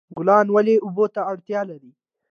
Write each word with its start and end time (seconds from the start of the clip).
ګلان 0.17 0.47
ولې 0.55 0.75
اوبو 0.85 1.05
ته 1.13 1.21
اړتیا 1.31 1.61
لري؟ 1.69 1.91